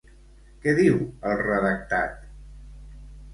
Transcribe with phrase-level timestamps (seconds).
[0.63, 0.97] Què diu
[1.33, 2.17] el redactat?